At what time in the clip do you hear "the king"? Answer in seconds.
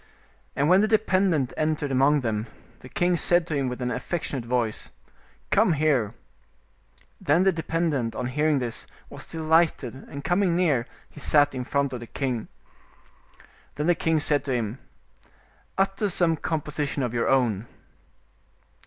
2.79-3.15, 11.99-12.47, 13.85-14.19